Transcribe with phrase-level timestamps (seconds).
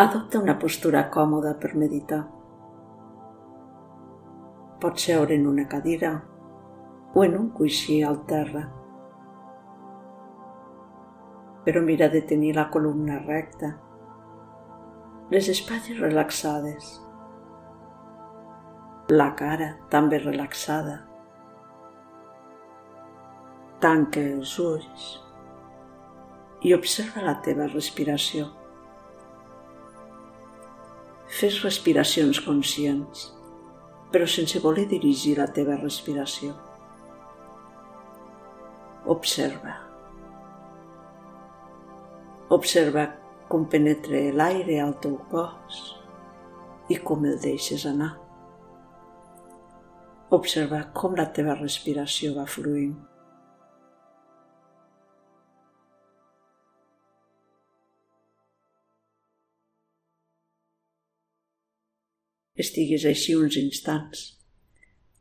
[0.00, 2.22] Adopta una postura còmoda per meditar.
[4.80, 6.12] Pots seure en una cadira
[7.12, 8.62] o en un coixí al terra.
[11.66, 13.74] Però mira de tenir la columna recta,
[15.34, 16.88] les espatlles relaxades,
[19.12, 20.94] la cara també relaxada.
[23.84, 25.10] Tanca els ulls
[26.64, 28.48] i observa la teva respiració.
[31.30, 33.28] Fes respiracions conscients,
[34.10, 36.56] però sense voler dirigir la teva respiració.
[39.14, 39.76] Observa.
[42.50, 43.06] Observa
[43.50, 45.78] com penetra l'aire al teu cos
[46.90, 48.10] i com el deixes anar.
[50.34, 53.09] Observa com la teva respiració va fluint.
[62.60, 64.24] Estiguis així uns instants,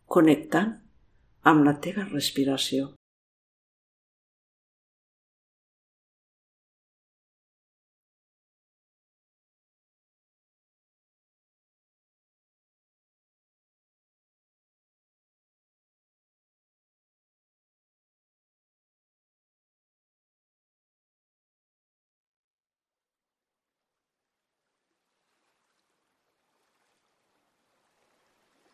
[0.08, 0.76] connectant
[1.50, 2.94] amb la teva respiració.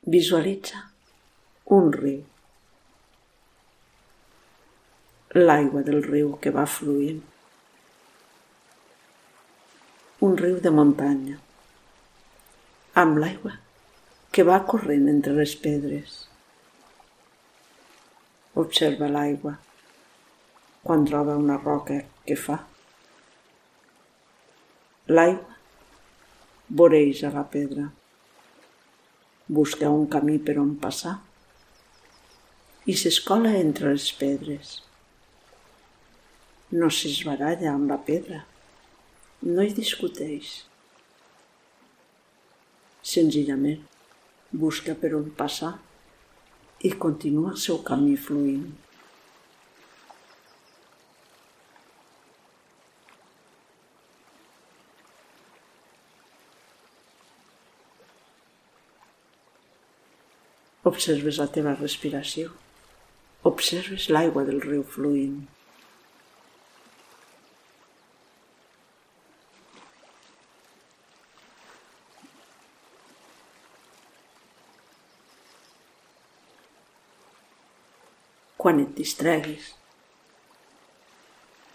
[0.07, 0.83] Visualitza
[1.73, 2.19] un riu.
[5.33, 7.23] L'aigua del riu que va fluint.
[10.27, 11.39] Un riu de muntanya.
[13.01, 13.55] Amb l'aigua
[14.29, 16.21] que va corrent entre les pedres.
[18.67, 19.57] Observa l'aigua
[20.85, 22.61] quan troba una roca que fa.
[25.17, 25.61] L'aigua
[26.69, 27.89] voreja la pedra
[29.47, 31.19] busca un camí per on passar
[32.89, 34.75] i s'escola entre les pedres.
[36.73, 38.43] No s'esbaralla amb la pedra,
[39.45, 40.55] no hi discuteix.
[43.05, 43.83] Senzillament
[44.65, 45.75] busca per on passar
[46.85, 48.65] i continua el seu camí fluint.
[60.85, 62.51] Observes la teva respiració.
[63.49, 65.39] Observes l'aigua del riu fluint.
[78.61, 79.71] Quan et distreguis,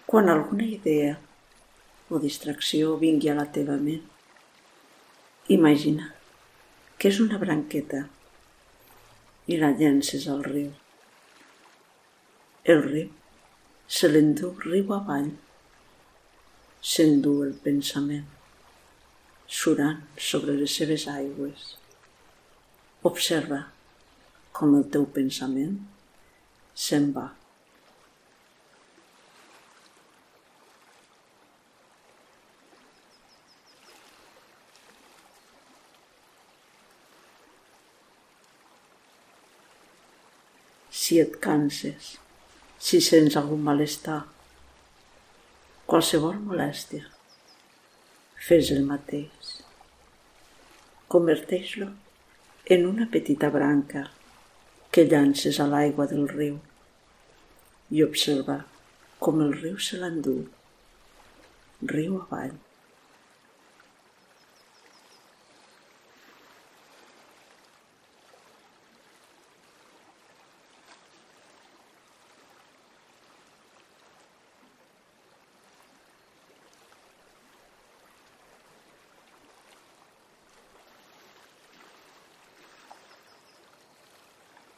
[0.06, 1.18] quan alguna idea
[2.10, 4.06] o distracció vingui a la teva ment,
[5.58, 6.12] imagina
[6.98, 8.06] que és una branqueta
[9.50, 10.70] i la llences al riu.
[12.74, 13.08] El riu
[13.98, 15.32] se l'endú riu avall,
[16.92, 18.28] s'endú el pensament,
[19.60, 21.66] surant sobre les seves aigües.
[23.10, 23.64] Observa
[24.54, 25.76] com el teu pensament
[26.86, 27.26] se'n va.
[41.10, 42.20] Si et canses,
[42.78, 44.20] si sents algun malestar,
[45.90, 47.02] qualsevol molèstia,
[48.46, 49.48] fes el mateix.
[51.10, 51.88] Converteix-lo
[52.76, 54.04] en una petita branca
[54.94, 56.62] que llances a l'aigua del riu
[57.90, 58.60] i observa
[59.18, 60.36] com el riu se l'endú,
[61.90, 62.54] riu avall.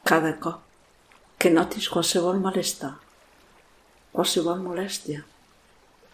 [0.04, 0.60] Cada cop
[1.38, 2.92] que notis qualsevol malestar,
[4.12, 5.22] qualsevol molèstia,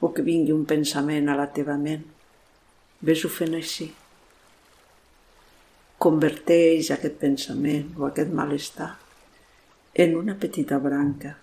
[0.01, 2.05] o que vingui un pensament a la teva ment,
[3.05, 3.89] ves-ho fent així.
[5.99, 8.93] Converteix aquest pensament o aquest malestar
[10.05, 11.35] en una petita branca.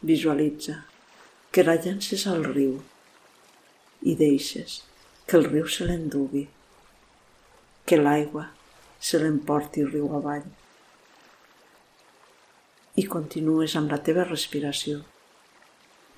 [0.00, 0.78] Visualitza
[1.52, 2.78] que la llences al riu
[4.06, 4.80] i deixes
[5.26, 6.46] que el riu se l'endugui,
[7.84, 8.46] que l'aigua
[8.98, 10.48] se l'emporti riu avall
[13.00, 15.00] i continues amb la teva respiració,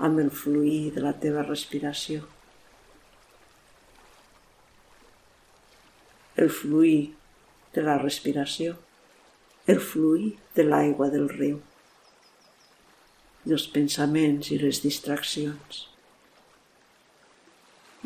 [0.02, 2.24] amb el fluir de la teva respiració.
[6.42, 7.14] el fluir
[7.74, 8.76] de la respiració,
[9.66, 11.60] el fluir de l'aigua del riu,
[13.46, 15.86] els pensaments i les distraccions.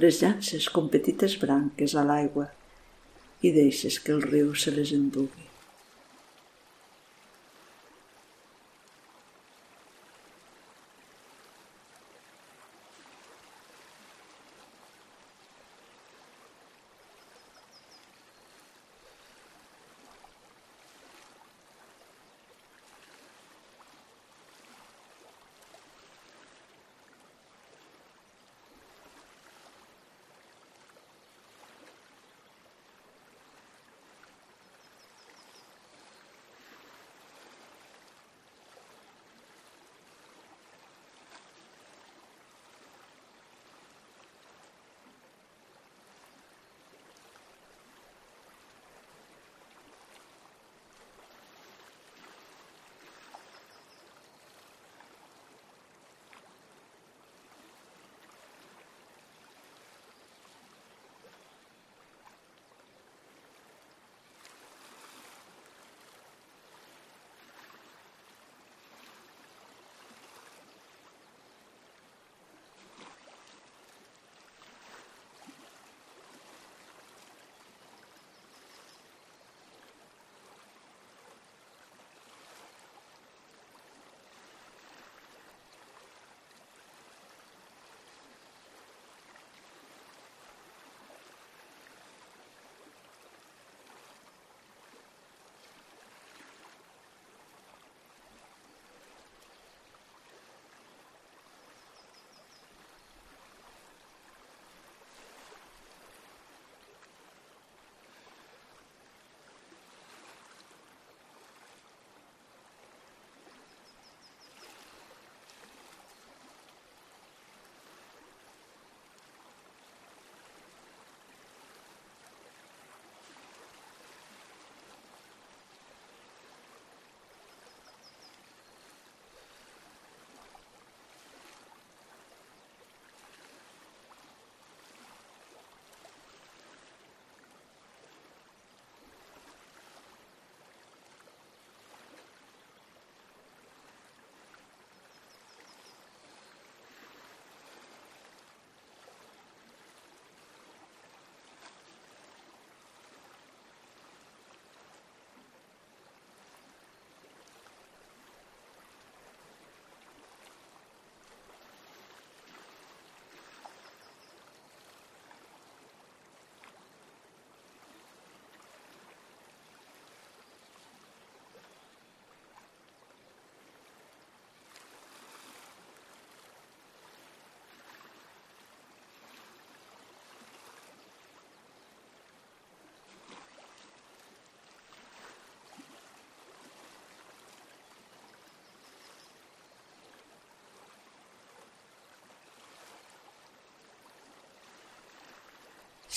[0.03, 2.51] Les llances com petites branques a l'aigua
[3.41, 5.46] i deixes que el riu se les endugui.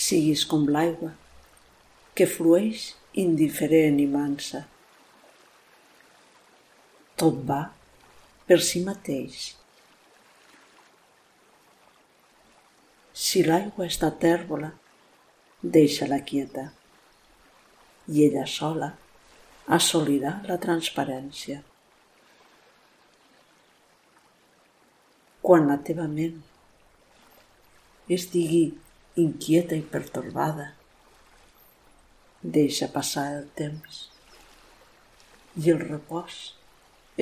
[0.09, 1.11] Siguis com l'aigua,
[2.15, 2.89] que flueix
[3.23, 4.65] indiferent i mansa.
[7.19, 7.61] Tot va
[8.49, 9.49] per si mateix.
[13.19, 14.71] Si l'aigua està tèrbola,
[15.77, 16.69] deixa-la quieta
[18.09, 18.89] i ella sola
[19.77, 21.59] assolirà la transparència.
[25.45, 26.39] Quan la teva ment
[28.17, 28.63] es digui
[29.23, 30.71] inquieta i pertorbada.
[32.41, 34.05] Deixa passar el temps
[35.59, 36.39] i el repòs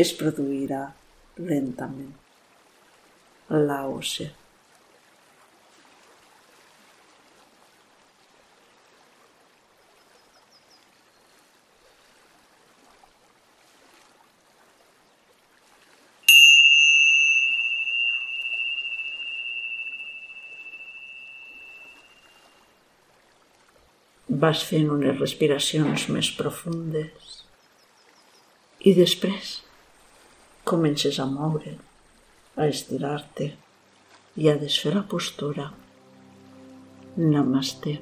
[0.03, 0.81] es produirà
[1.37, 2.13] lentament.
[3.49, 4.27] Laoce.
[24.27, 27.37] Vas fent unes respiracions més profundes
[28.83, 29.53] i després
[30.67, 31.77] comences a moure,
[32.59, 33.53] a estirar-te
[34.37, 35.71] i a desfer la postura.
[37.17, 37.97] Namaste.